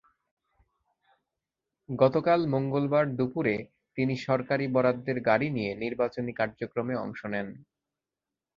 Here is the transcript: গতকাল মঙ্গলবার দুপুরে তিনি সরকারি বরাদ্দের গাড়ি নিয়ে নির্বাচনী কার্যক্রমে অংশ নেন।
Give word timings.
গতকাল 1.89 2.39
মঙ্গলবার 2.47 3.05
দুপুরে 3.15 3.55
তিনি 3.97 4.13
সরকারি 4.27 4.65
বরাদ্দের 4.67 5.17
গাড়ি 5.21 5.47
নিয়ে 5.49 5.71
নির্বাচনী 5.83 6.31
কার্যক্রমে 6.33 6.95
অংশ 6.97 7.21
নেন। 7.25 7.47